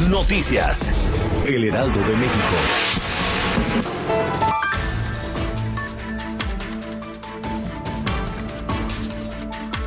[0.00, 0.92] Noticias.
[1.46, 2.44] El Heraldo de México.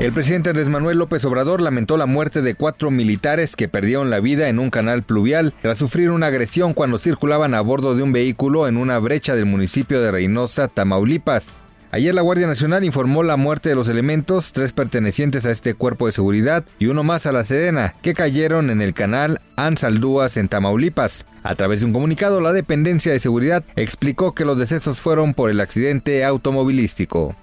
[0.00, 4.18] El presidente Andrés Manuel López Obrador lamentó la muerte de cuatro militares que perdieron la
[4.18, 8.12] vida en un canal pluvial tras sufrir una agresión cuando circulaban a bordo de un
[8.12, 11.61] vehículo en una brecha del municipio de Reynosa, Tamaulipas.
[11.94, 16.06] Ayer la Guardia Nacional informó la muerte de los elementos, tres pertenecientes a este cuerpo
[16.06, 20.48] de seguridad y uno más a la Sedena, que cayeron en el canal Ansaldúas en
[20.48, 21.26] Tamaulipas.
[21.42, 25.50] A través de un comunicado, la dependencia de seguridad explicó que los decesos fueron por
[25.50, 27.36] el accidente automovilístico.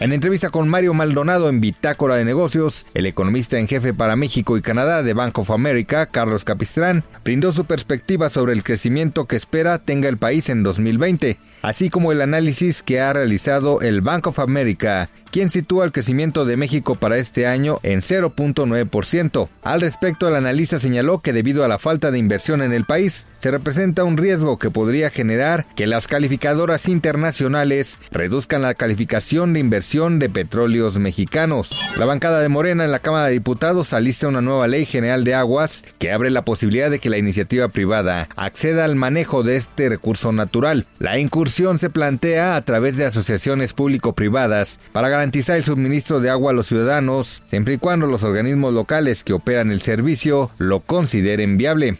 [0.00, 4.58] En entrevista con Mario Maldonado en Bitácora de Negocios, el economista en jefe para México
[4.58, 9.36] y Canadá de Bank of America, Carlos Capistrán, brindó su perspectiva sobre el crecimiento que
[9.36, 14.26] espera tenga el país en 2020, así como el análisis que ha realizado el Bank
[14.26, 19.48] of America, quien sitúa el crecimiento de México para este año en 0.9%.
[19.62, 23.28] Al respecto, el analista señaló que debido a la falta de inversión en el país,
[23.38, 29.60] se representa un riesgo que podría generar que las calificadoras internacionales reduzcan la calificación de
[29.60, 31.70] inversión de petróleos mexicanos.
[31.98, 35.34] La bancada de Morena en la Cámara de Diputados alista una nueva ley general de
[35.34, 39.90] aguas que abre la posibilidad de que la iniciativa privada acceda al manejo de este
[39.90, 40.86] recurso natural.
[40.98, 46.52] La incursión se plantea a través de asociaciones público-privadas para garantizar el suministro de agua
[46.52, 51.58] a los ciudadanos, siempre y cuando los organismos locales que operan el servicio lo consideren
[51.58, 51.98] viable.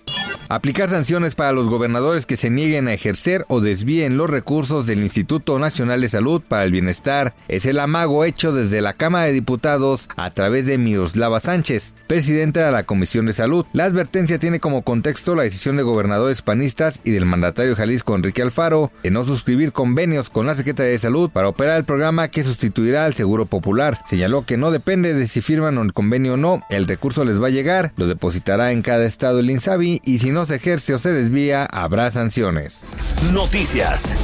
[0.49, 5.03] Aplicar sanciones para los gobernadores que se nieguen a ejercer o desvíen los recursos del
[5.03, 9.33] Instituto Nacional de Salud para el Bienestar es el amago hecho desde la Cámara de
[9.33, 13.65] Diputados a través de Miroslava Sánchez, presidenta de la Comisión de Salud.
[13.73, 18.43] La advertencia tiene como contexto la decisión de gobernadores panistas y del mandatario Jalisco Enrique
[18.43, 22.45] Alfaro de no suscribir convenios con la Secretaría de Salud para operar el programa que
[22.45, 24.01] sustituirá al Seguro Popular.
[24.05, 27.47] Señaló que no depende de si firman el convenio o no, el recurso les va
[27.47, 30.99] a llegar, lo depositará en cada estado el INSABI y si no se ejerce o
[30.99, 32.85] se desvía, habrá sanciones.
[33.33, 34.15] Noticias.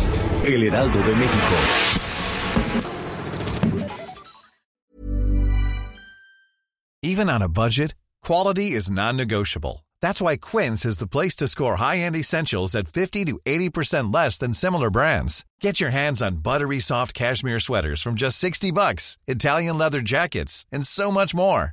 [0.45, 1.57] El Heraldo de México.
[7.03, 9.87] Even on a budget, quality is non-negotiable.
[10.03, 14.39] That's why Quince is the place to score high-end essentials at 50 to 80% less
[14.39, 15.45] than similar brands.
[15.61, 20.67] Get your hands on buttery soft cashmere sweaters from just 60 bucks, Italian leather jackets,
[20.71, 21.73] and so much more.